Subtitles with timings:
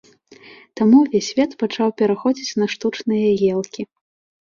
[0.81, 3.91] Таму ўвесь свет пачаў пераходзіць на штучныя елкі.